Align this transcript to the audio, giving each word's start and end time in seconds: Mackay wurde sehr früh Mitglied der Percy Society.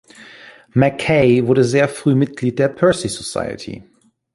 Mackay 0.73 1.45
wurde 1.45 1.63
sehr 1.63 1.87
früh 1.87 2.15
Mitglied 2.15 2.57
der 2.57 2.69
Percy 2.69 3.07
Society. 3.07 3.83